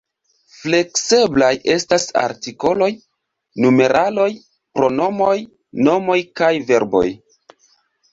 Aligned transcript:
Flekseblaj 0.59 1.49
estas 1.73 2.05
artikoloj, 2.21 2.87
numeraloj, 3.65 4.29
pronomoj, 4.79 5.35
nomoj 5.89 6.17
kaj 6.41 6.51
verboj. 6.71 7.05